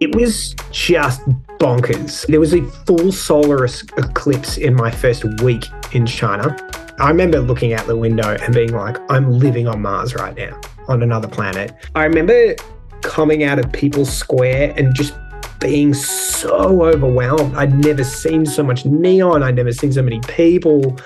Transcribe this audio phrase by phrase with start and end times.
[0.00, 1.20] It was just
[1.58, 2.26] bonkers.
[2.26, 6.56] There was a full solar eclipse in my first week in China.
[6.98, 10.58] I remember looking out the window and being like, I'm living on Mars right now,
[10.88, 11.74] on another planet.
[11.94, 12.54] I remember
[13.02, 15.12] coming out of People's Square and just
[15.58, 17.54] being so overwhelmed.
[17.54, 20.96] I'd never seen so much neon, I'd never seen so many people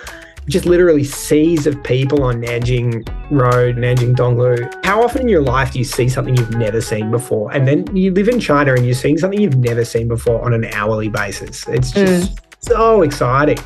[0.49, 4.85] just literally seas of people on Nanjing Road, Nanjing Donglu.
[4.85, 7.53] How often in your life do you see something you've never seen before?
[7.53, 10.53] And then you live in China and you're seeing something you've never seen before on
[10.53, 11.67] an hourly basis.
[11.69, 12.39] It's just mm.
[12.61, 13.59] so exciting.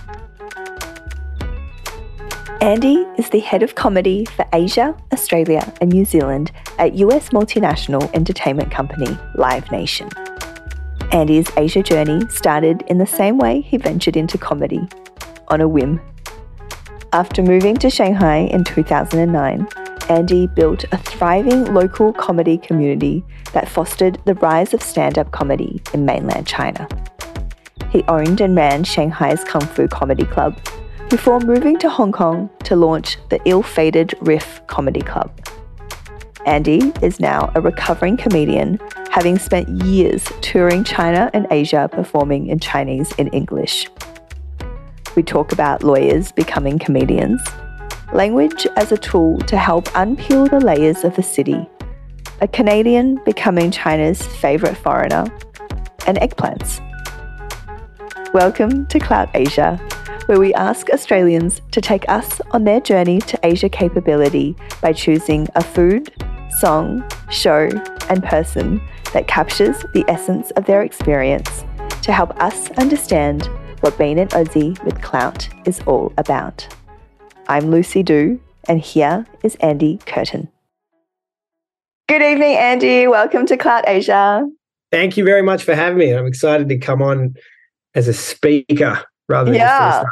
[2.60, 8.12] Andy is the head of comedy for Asia, Australia, and New Zealand at US multinational
[8.14, 10.08] entertainment company Live Nation.
[11.12, 14.86] Andy's Asia journey started in the same way he ventured into comedy,
[15.48, 16.00] on a whim
[17.12, 19.66] after moving to Shanghai in 2009,
[20.08, 25.82] Andy built a thriving local comedy community that fostered the rise of stand up comedy
[25.94, 26.88] in mainland China.
[27.90, 30.58] He owned and ran Shanghai's Kung Fu Komedy Club
[31.08, 35.30] before moving to Hong Kong to launch the ill fated Riff Comedy Club.
[36.44, 38.78] Andy is now a recovering comedian,
[39.10, 43.88] having spent years touring China and Asia performing in Chinese and English
[45.16, 47.42] we talk about lawyers becoming comedians,
[48.12, 51.68] language as a tool to help unpeel the layers of the city,
[52.40, 55.24] a Canadian becoming China's favourite foreigner,
[56.06, 56.80] and eggplants.
[58.32, 59.76] Welcome to Clout Asia,
[60.26, 65.48] where we ask Australians to take us on their journey to Asia capability by choosing
[65.54, 66.12] a food,
[66.58, 67.68] song, show,
[68.08, 68.80] and person
[69.12, 71.64] that captures the essence of their experience
[72.02, 73.48] to help us understand
[73.80, 76.66] what being an Aussie with clout is all about.
[77.48, 80.48] I'm Lucy Dew, and here is Andy Curtain.
[82.08, 83.06] Good evening, Andy.
[83.06, 84.48] Welcome to Clout Asia.
[84.90, 86.14] Thank you very much for having me.
[86.14, 87.34] I'm excited to come on
[87.94, 90.02] as a speaker rather than yeah.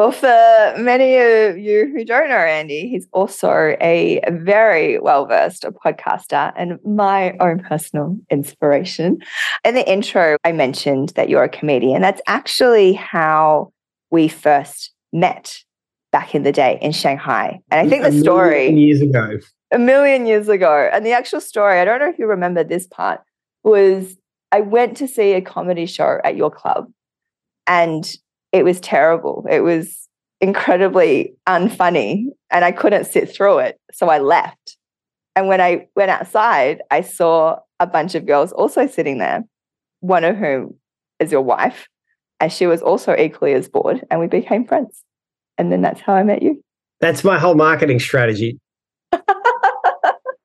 [0.00, 5.62] Well, for many of you who don't know Andy, he's also a very well versed
[5.84, 9.18] podcaster and my own personal inspiration.
[9.62, 12.00] In the intro, I mentioned that you're a comedian.
[12.00, 13.74] That's actually how
[14.10, 15.58] we first met
[16.12, 17.60] back in the day in Shanghai.
[17.70, 19.36] And I think the story years ago.
[19.70, 20.88] A million years ago.
[20.90, 23.20] And the actual story, I don't know if you remember this part,
[23.64, 24.16] was
[24.50, 26.90] I went to see a comedy show at your club.
[27.66, 28.10] And
[28.52, 29.46] it was terrible.
[29.48, 30.08] It was
[30.40, 33.78] incredibly unfunny and I couldn't sit through it.
[33.92, 34.76] So I left.
[35.36, 39.44] And when I went outside, I saw a bunch of girls also sitting there,
[40.00, 40.74] one of whom
[41.18, 41.88] is your wife.
[42.40, 45.04] And she was also equally as bored, and we became friends.
[45.58, 46.62] And then that's how I met you.
[47.00, 48.58] That's my whole marketing strategy.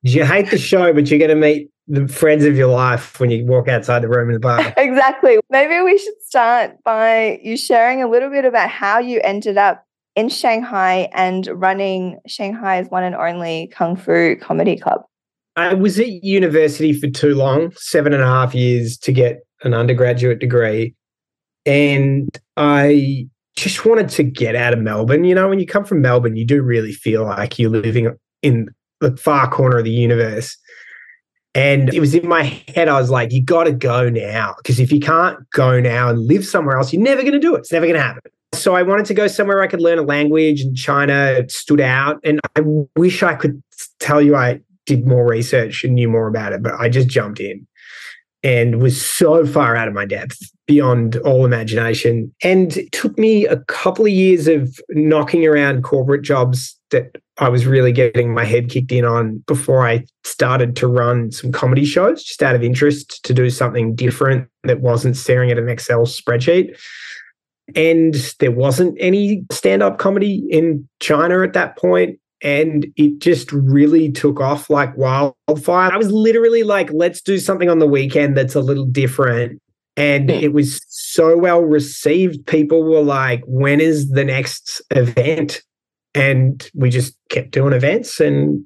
[0.02, 3.30] you hate the show, but you're going to meet the friends of your life when
[3.30, 4.60] you walk outside the room in the bar.
[4.76, 5.38] exactly.
[5.50, 9.84] Maybe we should start by you sharing a little bit about how you ended up
[10.16, 15.02] in Shanghai and running Shanghai's one and only Kung Fu Komedy Club.
[15.54, 19.72] I was at university for too long, seven and a half years to get an
[19.72, 20.94] undergraduate degree.
[21.64, 25.24] And I just wanted to get out of Melbourne.
[25.24, 28.68] You know, when you come from Melbourne, you do really feel like you're living in
[29.00, 30.56] the far corner of the universe.
[31.56, 32.42] And it was in my
[32.74, 34.54] head, I was like, you got to go now.
[34.58, 37.54] Because if you can't go now and live somewhere else, you're never going to do
[37.54, 37.60] it.
[37.60, 38.30] It's never going to happen.
[38.52, 42.20] So I wanted to go somewhere I could learn a language, and China stood out.
[42.24, 42.60] And I
[42.94, 43.62] wish I could
[44.00, 47.40] tell you I did more research and knew more about it, but I just jumped
[47.40, 47.66] in
[48.42, 52.34] and was so far out of my depth beyond all imagination.
[52.42, 57.48] And it took me a couple of years of knocking around corporate jobs that I
[57.48, 61.84] was really getting my head kicked in on before I started to run some comedy
[61.84, 66.06] shows just out of interest to do something different that wasn't staring at an Excel
[66.06, 66.78] spreadsheet.
[67.74, 73.50] And there wasn't any stand up comedy in China at that point, And it just
[73.52, 75.92] really took off like wildfire.
[75.92, 79.60] I was literally like, let's do something on the weekend that's a little different.
[79.96, 80.36] And hmm.
[80.36, 82.46] it was so well received.
[82.46, 85.62] People were like, when is the next event?
[86.16, 88.64] And we just kept doing events and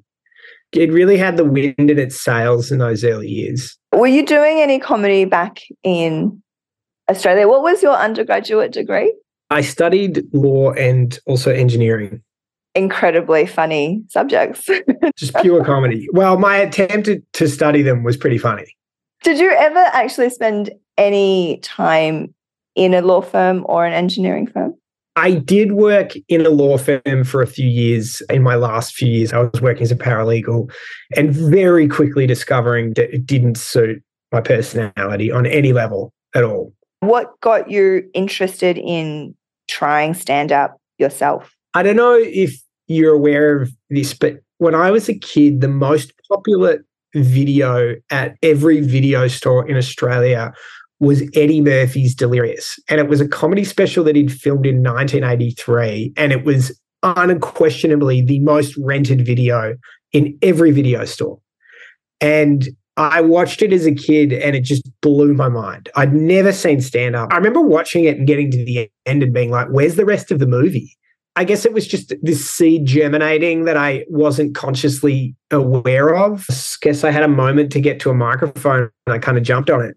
[0.73, 3.77] it really had the wind in its sails in those early years.
[3.93, 6.41] Were you doing any comedy back in
[7.09, 7.47] Australia?
[7.47, 9.13] What was your undergraduate degree?
[9.49, 12.21] I studied law and also engineering.
[12.73, 14.69] Incredibly funny subjects.
[15.17, 16.07] just pure comedy.
[16.13, 18.77] Well, my attempt to study them was pretty funny.
[19.23, 22.33] Did you ever actually spend any time
[22.75, 24.73] in a law firm or an engineering firm?
[25.15, 28.21] I did work in a law firm for a few years.
[28.29, 30.71] In my last few years, I was working as a paralegal
[31.17, 36.73] and very quickly discovering that it didn't suit my personality on any level at all.
[37.01, 39.35] What got you interested in
[39.69, 41.53] trying stand up yourself?
[41.73, 42.55] I don't know if
[42.87, 48.37] you're aware of this, but when I was a kid, the most popular video at
[48.41, 50.53] every video store in Australia
[51.01, 52.79] was Eddie Murphy's Delirious.
[52.87, 56.13] And it was a comedy special that he'd filmed in 1983.
[56.15, 59.75] And it was unquestionably the most rented video
[60.13, 61.39] in every video store.
[62.21, 65.89] And I watched it as a kid and it just blew my mind.
[65.95, 67.33] I'd never seen stand up.
[67.33, 70.29] I remember watching it and getting to the end and being like, where's the rest
[70.29, 70.95] of the movie?
[71.35, 76.45] I guess it was just this seed germinating that I wasn't consciously aware of.
[76.49, 79.43] I guess I had a moment to get to a microphone and I kind of
[79.43, 79.95] jumped on it.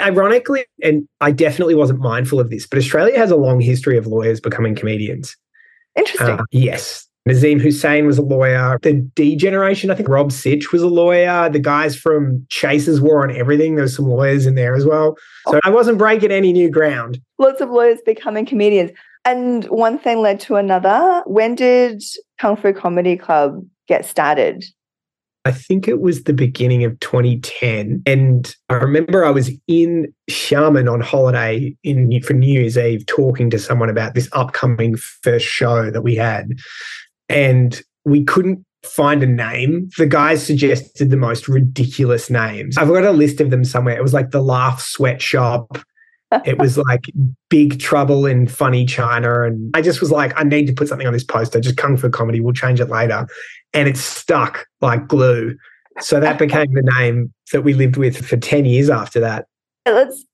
[0.00, 4.06] Ironically, and I definitely wasn't mindful of this, but Australia has a long history of
[4.06, 5.36] lawyers becoming comedians.
[5.96, 6.38] Interesting.
[6.38, 7.08] Uh, yes.
[7.28, 8.78] Nazeem Hussain was a lawyer.
[8.82, 11.50] The D generation, I think Rob Sitch was a lawyer.
[11.50, 15.16] The guys from Chaser's War on Everything, there's some lawyers in there as well.
[15.48, 17.20] So I wasn't breaking any new ground.
[17.38, 18.92] Lots of lawyers becoming comedians.
[19.24, 21.22] And one thing led to another.
[21.26, 22.02] When did
[22.38, 24.64] Kung Fu Komedy Club get started?
[25.48, 28.02] I think it was the beginning of 2010.
[28.04, 33.48] And I remember I was in Xiamen on holiday in for New Year's Eve talking
[33.48, 36.50] to someone about this upcoming first show that we had.
[37.30, 39.88] And we couldn't find a name.
[39.96, 42.76] The guys suggested the most ridiculous names.
[42.76, 43.96] I've got a list of them somewhere.
[43.96, 45.78] It was like the Laugh Sweatshop.
[46.44, 47.04] It was like
[47.48, 49.42] Big Trouble in Funny China.
[49.44, 51.96] And I just was like, I need to put something on this poster, just Kung
[51.96, 52.42] Fu Komedy.
[52.42, 53.26] We'll change it later.
[53.72, 55.56] And it stuck like glue.
[56.00, 59.46] So that became the name that we lived with for 10 years after that.
[59.86, 60.24] Let's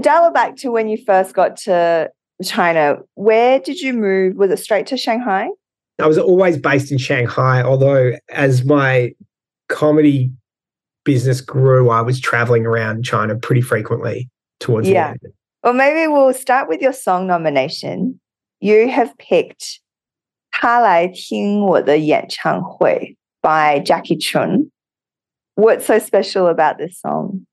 [0.00, 2.10] dial it back to when you first got to
[2.44, 2.98] China.
[3.14, 4.36] Where did you move?
[4.36, 5.48] Was it straight to Shanghai?
[5.98, 9.12] I was always based in Shanghai, although as my
[9.68, 10.32] comedy
[11.04, 14.30] business grew, I was traveling around China pretty frequently
[14.62, 15.14] towards yeah.
[15.62, 18.20] Well, maybe we'll start with your song nomination.
[18.60, 19.80] You have picked
[20.50, 24.70] 她来听我的演唱会 by Jacky Cheung.
[25.54, 27.46] What's so special about this song?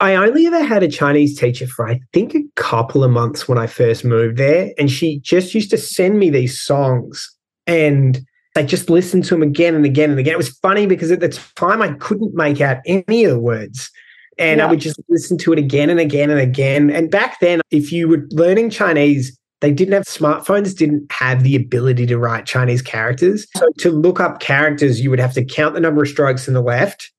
[0.00, 3.58] I only ever had a Chinese teacher for I think a couple of months when
[3.58, 7.28] I first moved there, and she just used to send me these songs,
[7.66, 8.20] and
[8.56, 10.34] I just listened to them again and again and again.
[10.34, 13.90] It was funny because at the time I couldn't make out any of the words,
[14.38, 14.66] and yeah.
[14.66, 16.90] I would just listen to it again and again and again.
[16.90, 21.56] And back then, if you were learning Chinese, they didn't have smartphones, didn't have the
[21.56, 23.46] ability to write Chinese characters.
[23.56, 26.54] So to look up characters, you would have to count the number of strokes in
[26.54, 27.10] the left,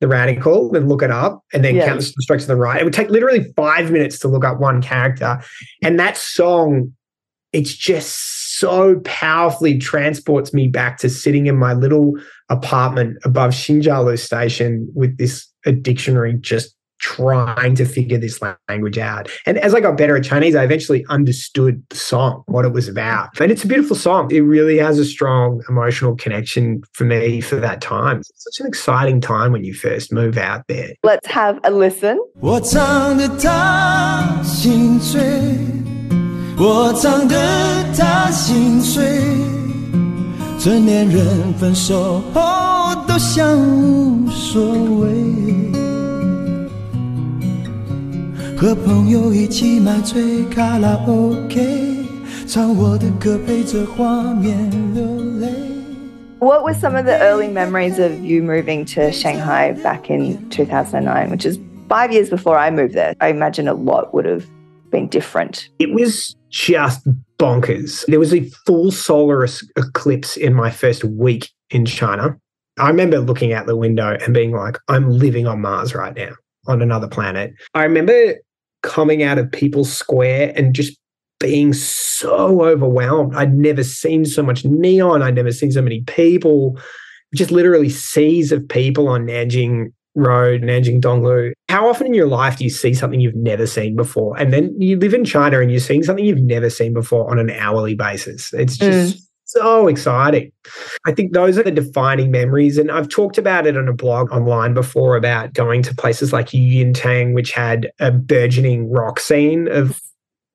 [0.00, 2.80] the radical, and look it up, and then count the strokes to the right.
[2.80, 5.40] It would take literally five minutes to look up one character.
[5.82, 6.92] And that song,
[7.52, 12.14] it's just so powerfully transports me back to sitting in my little
[12.48, 19.29] apartment above Xinjialu station with this a dictionary just trying to figure this language out.
[19.45, 22.89] And as I got better at Chinese, I eventually understood the song, what it was
[22.89, 23.29] about.
[23.39, 24.29] And it's a beautiful song.
[24.31, 28.17] It really has a strong emotional connection for me for that time.
[28.17, 30.91] It's such an exciting time when you first move out there.
[31.01, 32.17] Let's have a listen.
[32.41, 35.21] 我唱的他心碎，
[36.57, 39.05] 我唱的他心碎，
[40.59, 42.72] 成年人分手后
[43.13, 44.61] 都像无所
[44.99, 45.17] 谓。
[48.57, 52.05] 和朋友一起买醉卡拉 OK，
[52.45, 55.03] 唱我的歌陪着画面流
[55.39, 55.47] 泪。
[56.39, 61.45] What were some of the early memories of you moving to Shanghai back in 2009, which
[61.45, 61.57] is
[61.87, 63.13] five years before I moved there?
[63.19, 64.45] I imagine a lot would have
[64.89, 65.69] been different.
[65.79, 67.07] It was just
[67.37, 68.05] bonkers.
[68.07, 69.47] There was a full solar
[69.77, 72.37] eclipse in my first week in China.
[72.78, 76.32] I remember looking out the window and being like, I'm living on Mars right now,
[76.66, 77.54] on another planet.
[77.74, 78.34] I remember
[78.82, 80.98] coming out of People's Square and just
[81.38, 83.34] being so overwhelmed.
[83.34, 85.22] I'd never seen so much neon.
[85.22, 86.78] I'd never seen so many people,
[87.34, 91.52] just literally seas of people on Nanjing Road, Nanjing Donglu.
[91.68, 94.38] How often in your life do you see something you've never seen before?
[94.38, 97.38] And then you live in China and you're seeing something you've never seen before on
[97.38, 98.52] an hourly basis.
[98.52, 100.52] It's just mm so exciting.
[101.06, 102.78] I think those are the defining memories.
[102.78, 106.48] And I've talked about it on a blog online before about going to places like
[106.48, 110.00] Yuyintang, which had a burgeoning rock scene of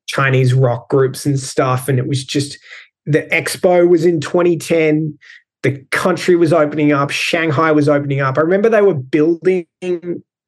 [0.08, 1.88] Chinese rock groups and stuff.
[1.88, 2.58] And it was just
[3.06, 5.18] the expo was in 2010.
[5.62, 7.10] The country was opening up.
[7.10, 8.38] Shanghai was opening up.
[8.38, 9.68] I remember they were building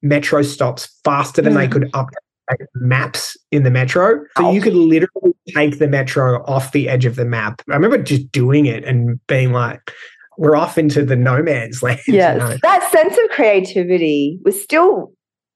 [0.01, 1.57] metro stops faster than mm.
[1.57, 2.15] they could update
[2.75, 4.23] maps in the metro.
[4.37, 4.51] So oh.
[4.51, 7.61] you could literally take the metro off the edge of the map.
[7.69, 9.91] I remember just doing it and being like,
[10.37, 11.99] we're off into the no man's land.
[12.07, 12.59] Yes.
[12.61, 15.13] That sense of creativity was still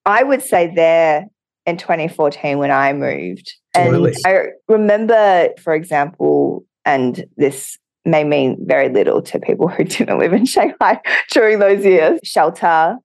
[0.08, 1.26] I would say there
[1.66, 3.52] in 2014 when I moved.
[3.74, 4.14] Absolutely.
[4.24, 10.20] And I remember, for example, and this may mean very little to people who didn't
[10.20, 11.02] live in Shanghai
[11.32, 12.98] during those years, shelter,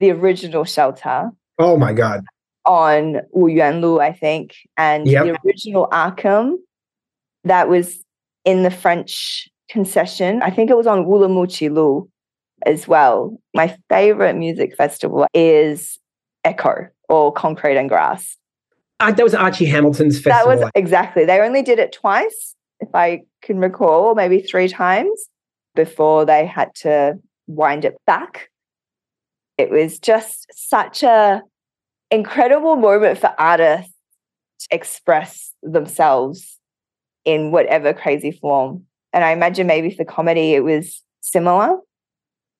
[0.00, 2.24] the original shelter Oh my God.
[2.66, 5.24] On Wuyuanlu, I think, and Yep.
[5.24, 6.56] the original Arkham
[7.44, 8.04] that was
[8.44, 10.42] in the French concession.
[10.42, 12.08] I think it was on Wulamuchi Lu
[12.64, 13.38] as well.
[13.54, 15.98] My favorite music festival is
[16.44, 18.36] Echo or Concrete and Grass.
[18.98, 20.56] Uh, that was Archie Hamilton's festival.
[20.56, 21.24] That was exactly.
[21.24, 25.28] They only did it twice, if I can recall, maybe three times
[25.74, 28.48] before they had to wind it back.
[29.58, 31.42] It was just such a
[32.10, 33.92] incredible moment for artists
[34.60, 36.58] to express themselves
[37.24, 38.84] in whatever crazy form.
[39.12, 41.78] And I imagine maybe for comedy it was similar.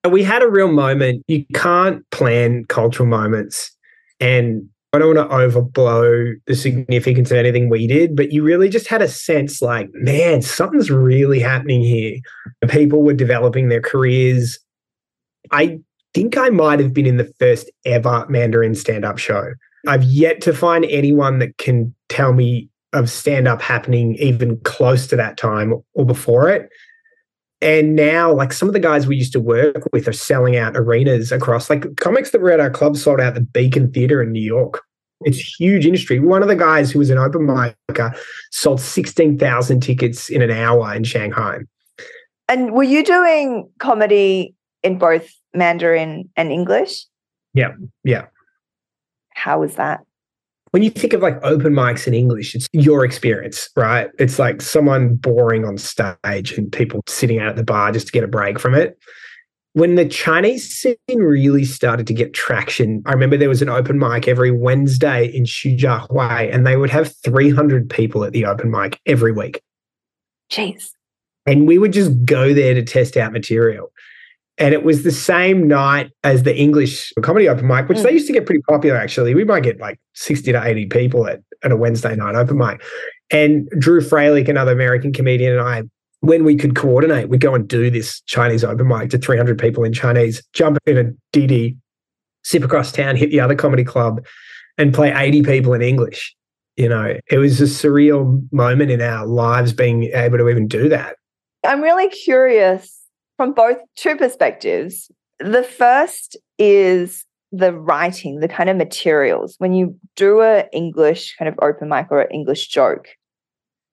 [0.09, 1.23] we had a real moment.
[1.29, 3.73] You can't plan cultural moments.
[4.21, 8.69] And I don't want to overblow the significance of anything we did, but you really
[8.69, 12.19] just had a sense like, man, something's really happening here.
[12.69, 14.59] People were developing their careers.
[15.51, 15.81] I
[16.17, 19.53] think I might have been in the first ever Mandarin stand up show.
[19.87, 25.07] I've yet to find anyone that can tell me of stand up happening even close
[25.09, 26.71] to that time or before it.
[27.61, 30.75] And now, like some of the guys we used to work with are selling out
[30.75, 34.33] arenas across, like comics that were at our club sold out the Beacon Theater in
[34.33, 34.83] New York.
[35.21, 36.19] It's huge industry.
[36.19, 38.19] One of the guys who was an open micer
[38.53, 41.59] sold 16,000 tickets in an hour in Shanghai.
[42.49, 47.07] And were you doing comedy in both Mandarin and English?
[47.55, 47.73] Yeah.
[48.05, 48.27] Yeah.
[49.35, 50.01] How was that?
[50.71, 54.11] When you think of like open mics in English, it's your experience, right?
[54.19, 58.13] It's like someone boring on stage and people sitting out at the bar just to
[58.13, 58.99] get a break from it.
[59.73, 63.99] When the Chinese scene really started to get traction, I remember there was an open
[63.99, 68.99] mic every Wednesday in Xujiahui, and they would have 300 people at the open mic
[69.07, 69.61] every week.
[70.51, 70.91] Jeez.
[71.47, 73.93] And we would just go there to test out material.
[74.59, 78.05] And it was the same night as the English comedy open mic, which Mm.
[78.05, 79.35] they used to get pretty popular actually.
[79.35, 82.83] We might get like 60 to 80 people at, at a Wednesday night open mic.
[83.31, 85.83] And Drew Freilich, another American comedian, and I,
[86.21, 89.85] when we could coordinate, we'd go and do this Chinese open mic to 300 people
[89.85, 91.05] in Chinese, jump in a
[91.37, 91.77] DD,
[92.45, 94.25] sip across town, hit the other comedy club,
[94.79, 96.35] and play 80 people in English.
[96.77, 100.89] You know, it was a surreal moment in our lives being able to even do
[100.89, 101.17] that.
[101.65, 102.96] I'm really curious
[103.37, 105.11] from both two perspectives.
[105.39, 109.55] The first is the writing, the kind of materials.
[109.59, 113.09] When you do a English kind of open mic or an English joke,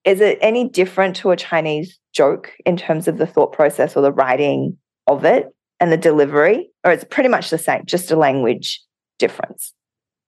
[0.06, 4.02] is it any different to a Chinese joke in terms of the thought process or
[4.02, 5.48] the writing of it
[5.80, 6.70] and the delivery?
[6.84, 8.82] Or it's pretty much the same, just a language
[9.20, 9.74] difference?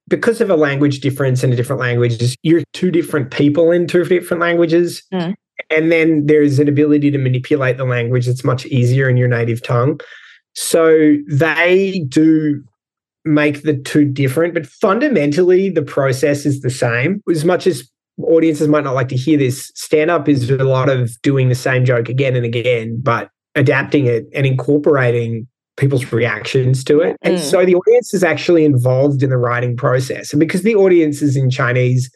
[0.07, 4.03] because of a language difference and a different languages, you're two different people in two
[4.03, 5.03] different languages.
[5.13, 5.33] Mm.
[5.69, 9.63] And then there's an ability to manipulate the language that's much easier in your native
[9.63, 9.99] tongue.
[10.53, 12.63] So they do
[13.25, 17.21] make the two different, but fundamentally the process is the same.
[17.29, 17.89] As much as
[18.21, 21.55] audiences might not like to hear this, stand up is a lot of doing the
[21.55, 25.47] same joke again and again, but adapting it and incorporating
[25.77, 27.17] people's reactions to it.
[27.21, 27.39] And Mm.
[27.41, 30.31] so the audience is actually involved in the writing process.
[30.31, 32.09] And because the audience is in Chinese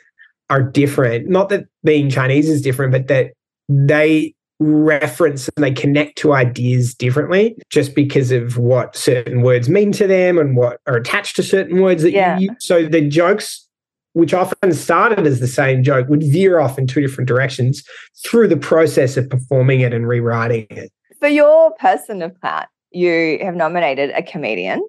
[0.49, 3.33] are different, not that being Chinese is different, but that
[3.67, 9.91] they reference and they connect to ideas differently just because of what certain words mean
[9.93, 12.37] to them and what are attached to certain words that Yeah.
[12.37, 12.57] you use.
[12.59, 13.65] So the jokes
[14.13, 17.83] which often started as the same joke would veer off in two different directions
[18.25, 20.91] through the process of performing it and rewriting it.
[21.19, 24.81] For your person of that, you have nominated a comedian.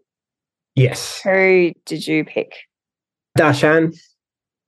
[0.74, 1.20] Yes.
[1.22, 2.54] Who did you pick?
[3.38, 3.96] Dashan.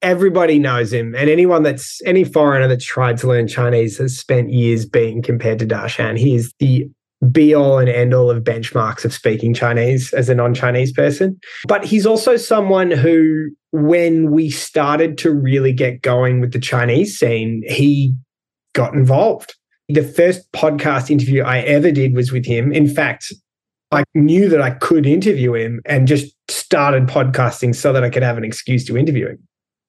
[0.02, 4.52] Everybody knows him, and anyone that's any foreigner that's tried to learn Chinese has spent
[4.52, 6.18] years being compared to Dashan.
[6.18, 6.90] He is the
[7.30, 11.38] be all and end all of benchmarks of speaking Chinese as a non Chinese person.
[11.68, 17.16] But he's also someone who, when we started to really get going with the Chinese
[17.18, 18.14] scene, he
[18.74, 19.54] got involved.
[19.88, 22.72] The first podcast interview I ever did was with him.
[22.72, 23.32] In fact,
[23.92, 28.22] I knew that I could interview him and just started podcasting so that I could
[28.22, 29.38] have an excuse to interview him.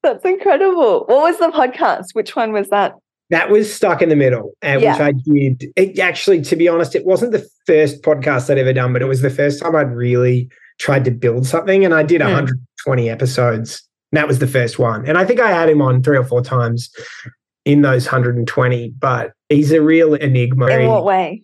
[0.03, 1.05] That's incredible.
[1.05, 2.07] What was the podcast?
[2.13, 2.93] Which one was that?
[3.29, 5.65] That was stuck in the middle, and which I did.
[5.75, 9.05] It actually, to be honest, it wasn't the first podcast I'd ever done, but it
[9.05, 11.85] was the first time I'd really tried to build something.
[11.85, 12.27] And I did Hmm.
[12.27, 13.81] 120 episodes.
[14.11, 15.07] And that was the first one.
[15.07, 16.91] And I think I had him on three or four times
[17.65, 20.67] in those 120, but he's a real enigma.
[20.69, 21.43] In what way?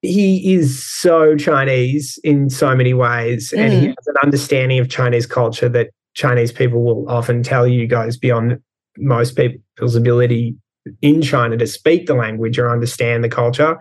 [0.00, 3.94] he is so Chinese in so many ways, and he Mm.
[3.96, 8.60] has an understanding of Chinese culture that Chinese people will often tell you goes beyond
[8.98, 10.54] most people's ability
[11.00, 13.78] in China to speak the language or understand the culture.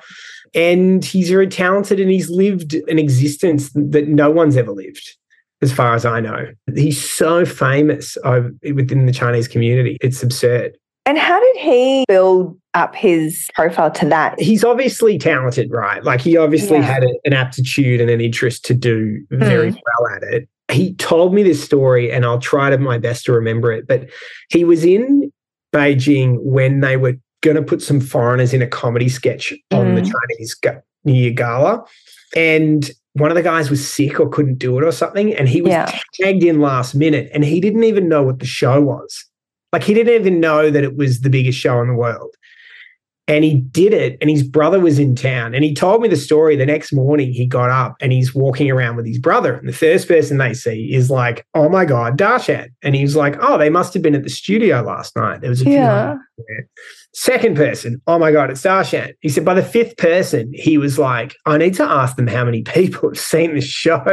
[0.53, 5.15] And he's very talented and he's lived an existence that no one's ever lived,
[5.61, 6.47] as far as I know.
[6.75, 9.97] He's so famous within the Chinese community.
[10.01, 10.77] It's absurd.
[11.05, 14.39] And how did he build up his profile to that?
[14.39, 16.03] He's obviously talented, right?
[16.03, 16.83] Like he obviously Yeah.
[16.83, 19.77] had an aptitude and an interest to do very hmm.
[19.77, 20.47] well at it.
[20.71, 23.87] He told me this story, and I'll try to my best to remember it.
[23.87, 24.09] But
[24.49, 25.31] he was in
[25.73, 30.01] Beijing when they were going to put some foreigners in a comedy sketch on the
[30.01, 30.11] Mm.
[30.11, 30.55] Chinese
[31.03, 31.83] New Year gala,
[32.35, 35.61] and one of the guys was sick or couldn't do it or something, and he
[35.61, 35.91] was Yeah.
[36.21, 39.25] tagged in last minute, and he didn't even know what the show was.
[39.73, 42.35] Like he didn't even know that it was the biggest show in the world.
[43.27, 45.53] And he did it, and his brother was in town.
[45.53, 46.55] And he told me the story.
[46.55, 49.53] The next morning, he got up and he's walking around with his brother.
[49.55, 53.37] And the first person they see is like, "Oh my god, Dashan!" And he's like,
[53.39, 55.39] "Oh, they must have been at the studio last night.
[55.41, 56.15] There was a few Yeah.
[56.47, 56.67] there."
[57.13, 60.97] Second person, "Oh my god, it's Dashan." He said by the fifth person, he was
[60.97, 64.03] like, "I need to ask them how many people have seen the show."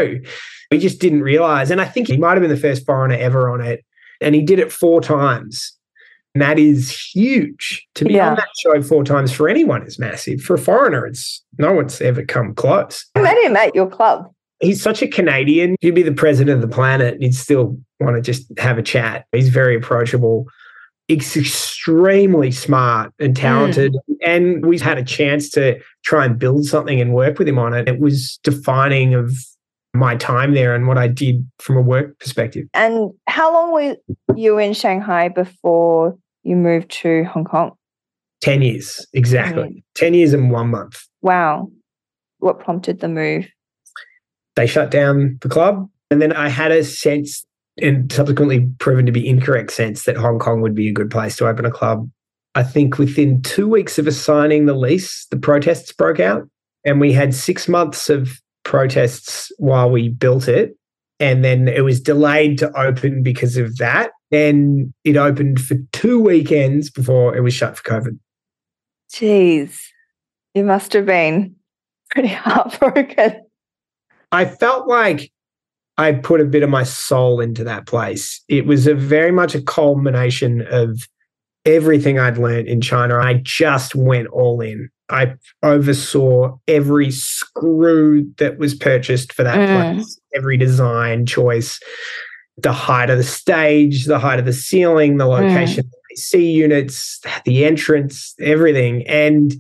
[0.71, 3.49] We just didn't realize, and I think he might have been the first foreigner ever
[3.49, 3.85] on it,
[4.21, 5.73] and he did it four times.
[6.35, 7.87] And that is huge.
[7.95, 8.31] To be Yeah.
[8.31, 10.41] on that show four times for anyone is massive.
[10.41, 13.07] For a foreigner, it's no one's ever come close.
[13.15, 14.31] I met him at your club.
[14.61, 15.77] He's such a Canadian.
[15.81, 17.15] You'd be the president of the planet.
[17.15, 19.25] and You'd still want to just have a chat.
[19.33, 20.47] He's very approachable.
[21.07, 23.43] He's extremely smart and hmm.
[23.43, 23.97] talented.
[24.25, 27.73] And we had a chance to try and build something and work with him on
[27.73, 27.89] it.
[27.89, 29.33] It was defining of
[29.99, 32.67] my time there and what I did from a work perspective.
[32.75, 33.97] And how long were
[34.37, 37.73] you in Shanghai before you moved to Hong Kong?
[38.41, 39.85] 10 years, exactly.
[39.97, 41.05] 10 years and one month.
[41.23, 41.71] Wow.
[42.39, 43.49] What prompted the move?
[44.59, 45.89] they shut down the club.
[46.11, 47.47] And then I had a sense,
[47.81, 51.37] and subsequently proven to be incorrect sense, that Hong Kong would be a good place
[51.37, 52.11] to open a club.
[52.57, 56.43] I think within two weeks of us signing the lease, the protests broke out.
[56.85, 60.77] And we had six months of protests while we built it.
[61.19, 64.11] And then it was delayed to open because of that.
[64.31, 68.19] Then it opened for two weekends before it was shut for COVID.
[69.11, 69.81] Jeez.
[70.55, 71.57] You must have been
[72.11, 73.43] pretty heartbroken.
[74.31, 75.33] I felt like
[75.97, 78.45] I put a bit of my soul into that place.
[78.49, 81.09] It was a very much a culmination of
[81.65, 83.17] everything I'd learned in China.
[83.17, 84.91] I just went all in.
[85.11, 89.95] I oversaw every screw that was purchased for that Mm.
[89.95, 91.81] place, every design choice,
[92.59, 96.51] the height of the stage, the height of the ceiling, the location of the AC
[96.51, 99.07] units, the entrance, everything.
[99.07, 99.55] And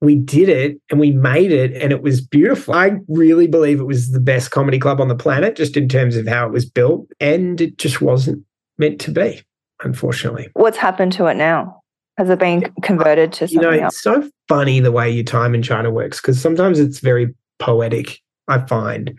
[0.00, 2.74] we did it and we made it and it was beautiful.
[2.74, 6.16] I really believe it was the best comedy club on the planet, just in terms
[6.16, 7.06] of how it was built.
[7.20, 8.44] And it just wasn't
[8.76, 9.42] meant to be,
[9.82, 10.48] unfortunately.
[10.54, 11.80] What's happened to it now?
[12.16, 13.94] Has it been converted to You know, something else?
[13.94, 18.20] it's so funny the way your time in China works because sometimes it's very poetic,
[18.48, 19.12] I find.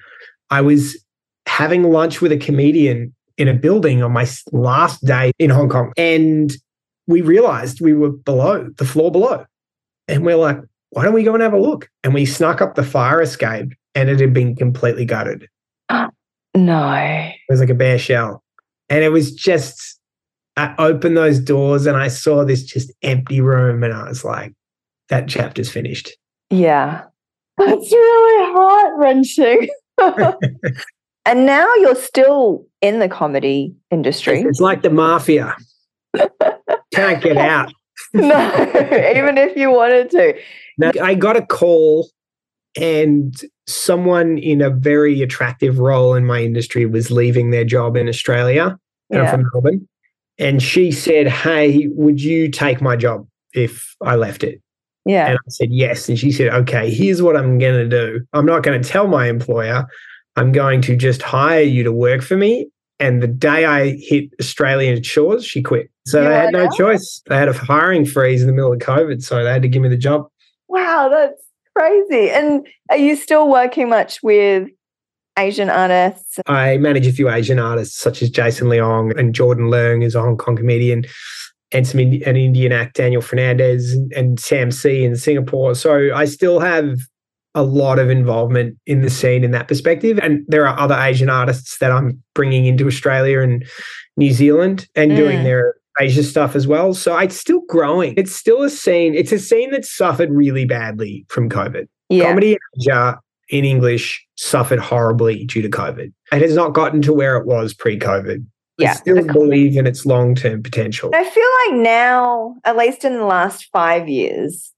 [0.49, 0.97] I was
[1.47, 5.91] having lunch with a comedian in a building on my last day in Hong Kong
[5.97, 6.53] and
[7.07, 9.45] we realized we were below the floor below.
[10.07, 10.59] And we're like,
[10.91, 11.89] why don't we go and have a look?
[12.03, 15.47] And we snuck up the fire escape and it had been completely gutted.
[16.57, 16.93] No.
[16.93, 18.41] It was like a bare shell.
[18.87, 19.94] And it was just,
[20.57, 24.53] I opened those doors and I saw this just empty room and I was like,
[25.09, 26.11] that chapter's finished.
[26.49, 27.03] Yeah.
[27.57, 29.67] That's really heart wrenching.
[31.25, 34.41] and now you're still in the comedy industry.
[34.41, 35.55] It's like the mafia.
[36.93, 37.73] Can't get out.
[38.13, 38.51] no,
[39.15, 40.33] even if you wanted to.
[40.77, 42.09] Now, I got a call,
[42.79, 43.33] and
[43.67, 48.77] someone in a very attractive role in my industry was leaving their job in Australia.
[49.09, 49.31] And I'm Yeah.
[49.31, 49.87] from Melbourne.
[50.37, 54.61] And she said, Hey, would you take my job if I left it?
[55.05, 55.27] Yeah.
[55.27, 56.09] And I said, Yes.
[56.09, 58.25] And she said, Okay, here's what I'm going to do.
[58.33, 59.85] I'm not going to tell my employer.
[60.35, 62.69] I'm going to just hire you to work for me.
[62.99, 65.89] And the day I hit Australian shores, she quit.
[66.05, 67.21] So You they had no choice.
[67.27, 69.23] They had a hiring freeze in the middle of COVID.
[69.23, 70.27] So they had to give me the job.
[70.67, 71.41] Wow, that's
[71.75, 72.29] crazy.
[72.29, 74.69] And are you still working much with
[75.37, 76.39] Asian artists?
[76.47, 80.21] I manage a few Asian artists such as Jason Leong and Jordan Leung is a
[80.21, 81.05] Hong Kong comedian,
[81.71, 85.75] and some an Indian act Daniel Fernandes and, Sam See in Singapore.
[85.75, 86.97] So I still have
[87.53, 90.19] a lot of involvement in the scene in that perspective.
[90.21, 93.65] And there are other Asian artists that I'm bringing into Australia and
[94.17, 95.43] New Zealand and doing Mm.
[95.43, 96.93] their Asia stuff as well.
[96.93, 98.13] So it's still growing.
[98.17, 99.15] It's still a scene.
[99.15, 101.87] It's a scene that suffered really badly from COVID.
[102.09, 102.25] Yeah.
[102.25, 103.17] Comedy in Asia
[103.49, 106.11] in English suffered horribly due to COVID.
[106.31, 108.45] It has not gotten to where it was pre-COVID.
[108.77, 108.91] Yeah.
[108.91, 111.11] I still believe in its long-term potential.
[111.13, 114.73] I feel like now, at least in the last five years,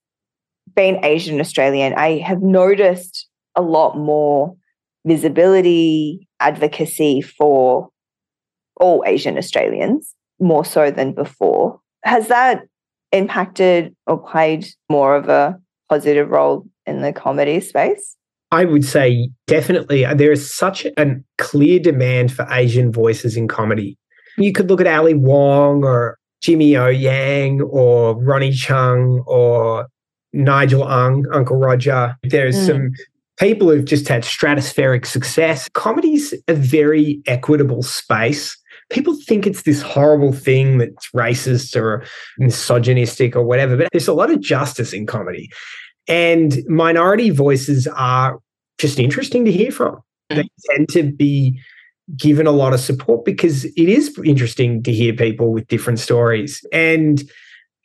[0.75, 4.55] being Asian Australian, I have noticed a lot more
[5.05, 7.89] visibility, advocacy for
[8.75, 11.79] all Asian Australians, more so than before.
[12.03, 12.63] Has that
[13.11, 15.57] impacted or played more of a
[15.89, 18.16] positive role in the comedy space?
[18.51, 23.47] I would say definitely uh, there is such a clear demand for Asian voices in
[23.47, 23.97] comedy.
[24.37, 29.87] You could look at Ali Wong or Jimmy O Yang or Ronny Chieng or
[30.33, 32.15] Nigel Ng, Uncle Roger.
[32.23, 32.67] There's Mm.
[32.67, 32.91] some
[33.39, 35.67] people who've just had stratospheric success.
[35.73, 38.55] Comedy's a very equitable space.
[38.89, 42.03] People think it's this horrible thing that's racist or
[42.37, 45.49] misogynistic or whatever, but there's a lot of justice in comedy.
[46.07, 48.39] And minority voices are
[48.77, 49.97] just interesting to hear from.
[50.31, 50.35] Mm.
[50.35, 51.59] They tend to be
[52.15, 56.65] given a lot of support because it is interesting to hear people with different stories.
[56.71, 57.21] And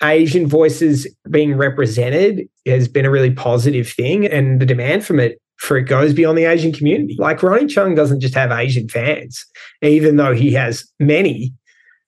[0.03, 4.27] Asian voices being represented has been a really positive thing.
[4.27, 7.17] And the demand from it for it goes beyond the Asian community.
[7.19, 9.45] Like Ronny Chieng doesn't just have Asian fans,
[9.81, 11.55] even though he has many.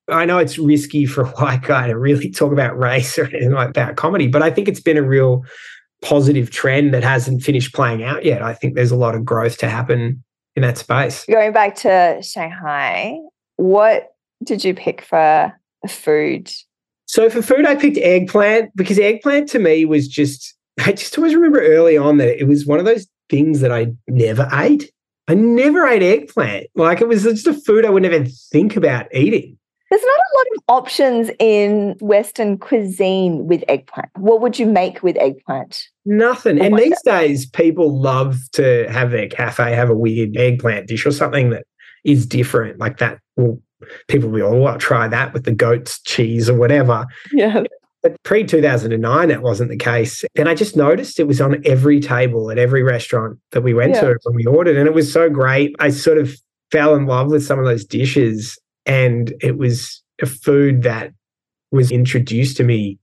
[0.08, 3.52] I know it's risky for a white guy to really talk about race or anything
[3.52, 5.44] like that comedy, but I think it's been a real
[6.02, 8.42] positive trend that hasn't finished playing out yet.
[8.42, 10.22] I think there's a lot of growth to happen
[10.56, 11.24] in that space.
[11.26, 13.18] Going back to Shanghai,
[13.56, 15.52] what did you pick for
[15.88, 16.50] food?
[17.06, 21.34] So for food, I picked eggplant because eggplant to me was just, I just always
[21.34, 24.90] remember early on that it was one of those things that I never ate.
[25.26, 26.66] I never ate eggplant.
[26.74, 29.58] Like it was just a food I would never think about eating.
[29.94, 34.08] There's not a lot of options in Western cuisine with eggplant.
[34.16, 35.84] What would you make with eggplant?
[36.04, 36.60] Nothing.
[36.60, 41.12] And these days, people love to have their cafe have a weird eggplant dish or
[41.12, 41.62] something that
[42.02, 43.20] is different, like that.
[43.36, 43.60] Well,
[44.08, 47.06] people will be, oh, I'll try that with the goat's cheese or whatever.
[47.30, 47.62] Yeah.
[48.02, 50.24] But pre 2009, that wasn't the case.
[50.34, 53.94] And I just noticed it was on every table at every restaurant that we went
[53.94, 54.00] Yeah.
[54.00, 54.76] to when we ordered.
[54.76, 55.76] And it was so great.
[55.78, 56.34] I sort of
[56.72, 58.58] fell in love with some of those dishes.
[58.86, 61.12] And it was a food that
[61.72, 62.98] was introduced to me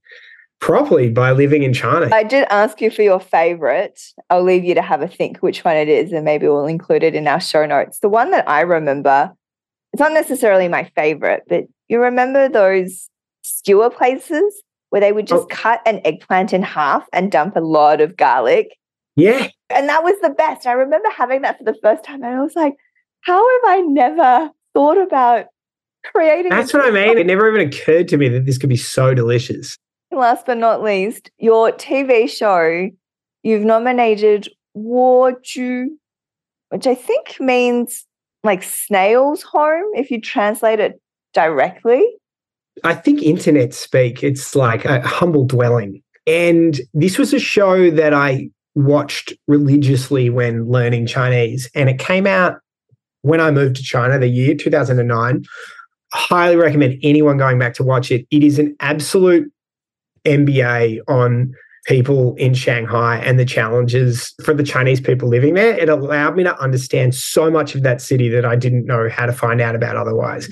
[0.60, 2.08] properly by living in China.
[2.14, 4.00] I did ask you for your favorite.
[4.30, 7.02] I'll leave you to have a think which one it is, and maybe we'll include
[7.02, 7.98] it in our show notes.
[7.98, 9.32] The one that I remember,
[9.92, 13.08] it's not necessarily my favorite, but you remember those
[13.42, 15.46] skewer places where they would just Oh.
[15.50, 18.68] cut an eggplant in half and dump a lot of garlic.
[19.16, 19.48] yeah.
[19.68, 20.66] And that was the best.
[20.66, 22.74] I remember having that for the first time, and I was like,
[23.22, 25.46] how have I never thought about
[26.04, 26.50] creating?
[26.50, 27.18] That's what I mean.
[27.18, 29.76] It never even occurred to me that this could be so delicious.
[30.10, 32.90] last but not least, your TV show,
[33.42, 35.86] you've nominated Woju,
[36.70, 38.06] which I think means
[38.44, 41.00] like snail's home if you translate it
[41.32, 42.04] directly.
[42.84, 46.02] I think internet speak, it's like a humble dwelling.
[46.26, 51.70] And this was a show that I watched religiously when learning Chinese.
[51.74, 52.56] And it came out
[53.22, 55.44] when I moved to China, the year 2009.
[56.12, 58.26] Highly recommend anyone going back to watch it.
[58.30, 59.50] It is an absolute
[60.24, 61.54] MBA on
[61.86, 65.76] people in Shanghai and the challenges for the Chinese people living there.
[65.76, 69.26] It allowed me to understand so much of that city that I didn't know how
[69.26, 70.48] to find out about otherwise.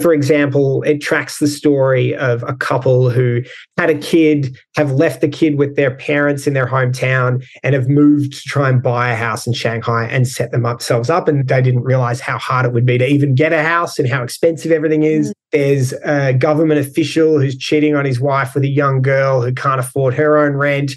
[0.00, 3.42] For example, it tracks the story of a couple who
[3.76, 7.88] had a kid, have left the kid with their parents in their hometown, and have
[7.88, 11.28] moved to try and buy a house in Shanghai and set themselves up.
[11.28, 14.08] And they didn't realize how hard it would be to even get a house and
[14.08, 15.30] how expensive everything is.
[15.30, 15.32] Mm.
[15.52, 19.80] There's a government official who's cheating on his wife with a young girl who can't
[19.80, 20.92] afford her own rent.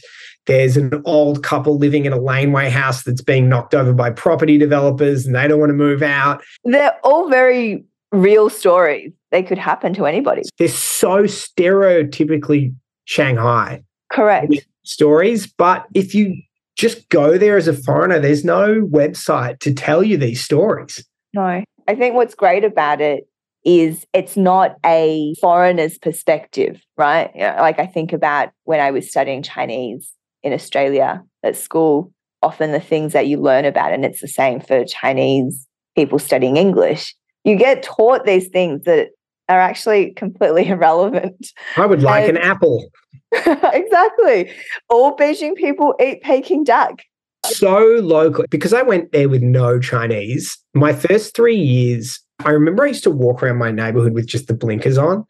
[0.45, 4.57] There's an old couple living in a laneway house that's being knocked over by property
[4.57, 6.43] developers and they don't want to move out.
[6.65, 9.11] They're all very real stories.
[9.31, 10.43] They could happen to anybody.
[10.57, 12.73] They're so stereotypically
[13.05, 14.65] Shanghai Correct.
[14.83, 15.47] stories.
[15.47, 16.41] But if you
[16.77, 21.03] just go there as a foreigner, there's no website to tell you these stories.
[21.33, 21.63] No.
[21.87, 23.27] I think what's great about it
[23.65, 27.31] is it's not a foreigner's perspective, right?
[27.33, 32.11] You know, like I think about when I was studying Chinese in Australia at school,
[32.41, 36.57] often the things that you learn about, and it's the same for Chinese people studying
[36.57, 39.09] English, you get taught these things that
[39.49, 41.47] are actually completely irrelevant.
[41.77, 42.89] I would like an apple.
[43.31, 44.51] exactly.
[44.89, 47.01] All Beijing people eat Peking duck.
[47.45, 50.57] so local because I went there with no Chinese.
[50.73, 54.47] My first three years, I remember I used to walk around my neighborhood with just
[54.47, 55.25] the blinkers on.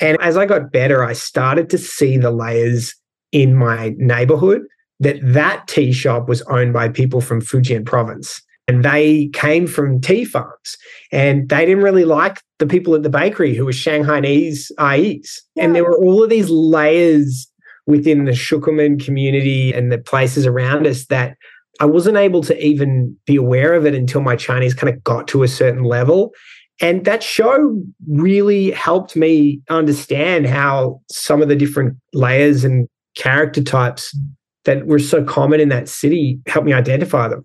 [0.00, 2.94] And as I got better, I started to see the layers
[3.32, 4.62] in my neighborhood.
[5.00, 10.00] that that tea shop was owned by people from Fujian province and they came from
[10.00, 10.76] tea farms
[11.10, 15.42] and they didn't really like the people at the bakery who were Shanghainese IEs.
[15.54, 15.64] Yeah.
[15.64, 17.50] And there were all of these layers
[17.86, 21.36] within the Shikumen community and the places around us that
[21.80, 25.26] I wasn't able to even be aware of it until my Chinese kind of got
[25.28, 26.32] to a certain level.
[26.80, 33.62] And that show really helped me understand how some of the different layers and character
[33.62, 34.16] types
[34.64, 37.44] that were so common in that city helped me identify them.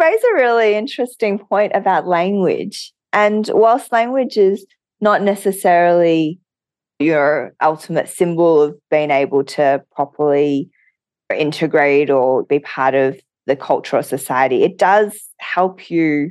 [0.00, 2.92] Raise a really interesting point about language.
[3.12, 4.64] And whilst language is
[5.02, 6.40] not necessarily
[6.98, 10.70] your ultimate symbol of being able to properly
[11.36, 16.30] integrate or be part of the culture or society, it does help you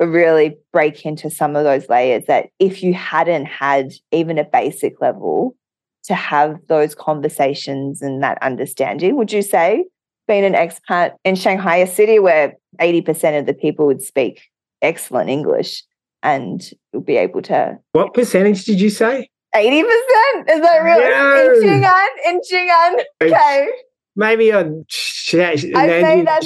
[0.00, 5.00] really break into some of those layers that if you hadn't had even a basic
[5.00, 5.54] level
[6.02, 9.84] to have those conversations and that understanding, would you say
[10.26, 14.42] being an expat in Shanghai, a city where 80% of the people would speak
[14.82, 15.82] excellent English
[16.22, 16.62] and
[17.04, 17.78] be able to.
[17.92, 19.28] What percentage did you say?
[19.54, 19.82] 80%?
[19.84, 21.04] Is that really?
[21.04, 21.54] No.
[21.54, 22.08] In Jing'an?
[22.26, 23.04] In Jing'an?
[23.22, 23.68] Okay.
[24.16, 24.84] Maybe on
[25.32, 26.42] I say that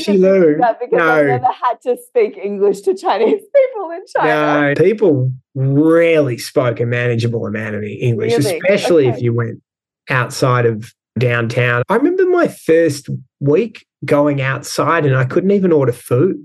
[0.80, 1.12] because no.
[1.12, 4.74] I've never had to speak English to Chinese people in China.
[4.74, 8.56] No, people rarely spoke a manageable amount of English, really?
[8.56, 9.16] especially okay.
[9.16, 9.60] if you went
[10.08, 11.82] outside of downtown.
[11.88, 13.08] I remember my first
[13.40, 16.36] week going outside and I couldn't even order food.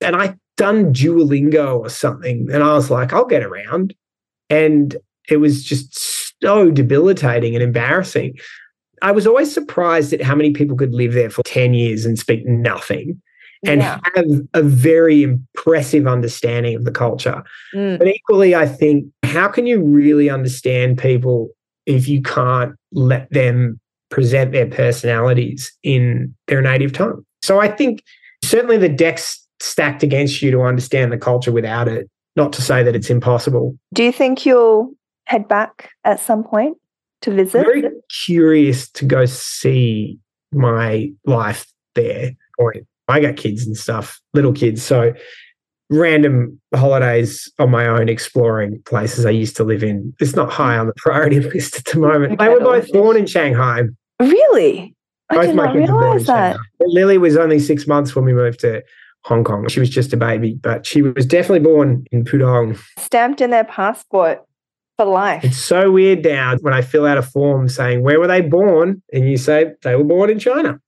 [0.00, 2.48] And I done Duolingo or something.
[2.52, 3.94] And I was like, I'll get around.
[4.50, 4.96] And
[5.28, 8.38] it was just so debilitating and embarrassing.
[9.00, 12.18] I was always surprised at how many people could live there for 10 years and
[12.18, 13.20] speak nothing
[13.64, 14.00] and yeah.
[14.14, 17.42] have a very impressive understanding of the culture.
[17.74, 17.98] Mm.
[17.98, 21.50] But equally, I think, how can you really understand people
[21.86, 23.80] if you can't let them
[24.12, 27.24] present their personalities in their native tongue?
[27.42, 28.04] So I think
[28.44, 32.08] certainly the deck's stacked against you to understand the culture without it.
[32.36, 33.76] Not to say that it's impossible.
[33.92, 34.94] Do you think you'll
[35.24, 36.78] head back at some point
[37.22, 37.64] to visit?
[37.64, 37.84] Very
[38.24, 40.18] curious to go see
[40.52, 42.32] my life there.
[43.08, 44.82] I got kids and stuff, little kids.
[44.82, 45.12] So
[45.90, 50.14] random holidays on my own exploring places I used to live in.
[50.20, 52.38] It's not high on the priority list at the moment.
[52.38, 53.82] They were both born in Shanghai.
[54.28, 54.94] Really?
[55.30, 56.56] I both did not realize that.
[56.80, 58.82] Lily was only six months when we moved to
[59.24, 59.68] Hong Kong.
[59.68, 62.78] She was just a baby, but she was definitely born in Pudong.
[62.98, 64.42] Stamped in their passport
[64.98, 65.44] for life.
[65.44, 69.02] It's so weird now when I fill out a form saying, where were they born?
[69.12, 70.80] And you say, they were born in China.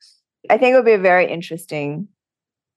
[0.50, 2.08] I think it would be a very interesting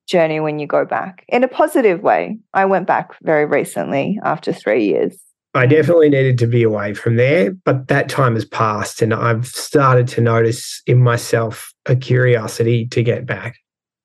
[0.08, 2.38] journey when you go back in a positive way.
[2.54, 5.18] I went back very recently after three years.
[5.58, 9.48] I definitely needed to be away from there, but that time has passed and I've
[9.48, 13.58] started to notice in myself a curiosity to get back.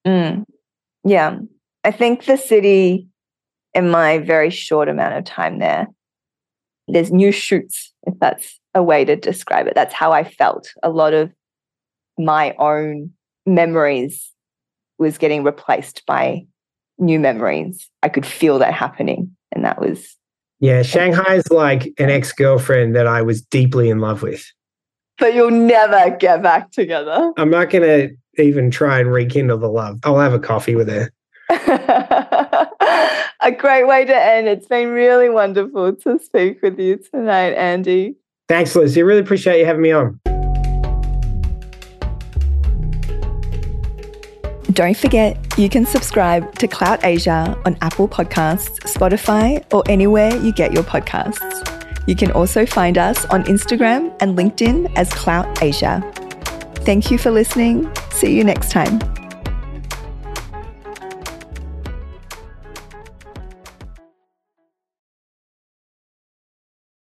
[0.06, 0.44] Mm.
[1.04, 1.38] Yeah.
[1.84, 3.06] I think the city,
[3.74, 5.88] in my very short amount of time there,
[6.88, 9.74] there's new shoots, if that's a way to describe it.
[9.74, 10.72] That's how I felt.
[10.82, 11.30] A lot of
[12.18, 13.10] my own
[13.46, 14.30] memories
[14.98, 16.46] was getting replaced by
[16.98, 17.90] new memories.
[18.02, 19.36] I could feel that happening.
[19.52, 20.16] And that was.
[20.62, 24.44] Yeah, Shanghai is like an ex girlfriend that I was deeply in love with.
[25.18, 27.32] But you'll never get back together.
[27.36, 29.98] I'm not going to even try and rekindle the love.
[30.04, 31.10] I'll have a coffee with her.
[33.40, 34.46] a great way to end.
[34.46, 38.14] It's been really wonderful to speak with you tonight, Andy.
[38.48, 39.00] Thanks, Lucy.
[39.00, 40.20] I really appreciate you having me on.
[44.72, 50.52] Don't forget, you can subscribe to Clout Asia on Apple Podcasts, Spotify, or anywhere you
[50.52, 51.68] get your podcasts.
[52.06, 56.00] You can also find us on Instagram and LinkedIn as Clout Asia.
[56.86, 57.90] Thank you for listening.
[58.12, 59.00] See you next time.